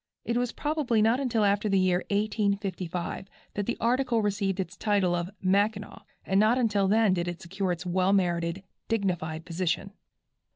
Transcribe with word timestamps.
It 0.25 0.35
was 0.35 0.51
probably 0.51 0.99
not 0.99 1.19
until 1.19 1.45
after 1.45 1.69
the 1.69 1.77
year 1.77 1.97
1855 2.09 3.27
that 3.53 3.67
the 3.67 3.77
article 3.79 4.23
received 4.23 4.59
its 4.59 4.75
title 4.75 5.13
of 5.13 5.29
"Mackinaw," 5.43 6.01
and 6.25 6.39
not 6.39 6.57
until 6.57 6.87
then 6.87 7.13
did 7.13 7.27
it 7.27 7.39
secure 7.39 7.71
its 7.71 7.85
well 7.85 8.11
merited, 8.11 8.63
dignified 8.87 9.45
position. 9.45 9.91